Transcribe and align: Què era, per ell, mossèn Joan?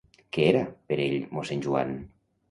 Què 0.35 0.45
era, 0.51 0.61
per 0.91 0.97
ell, 1.03 1.17
mossèn 1.39 1.61
Joan? 1.67 1.93